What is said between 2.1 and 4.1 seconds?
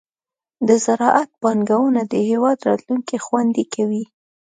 د هېواد راتلونکې خوندي کوي.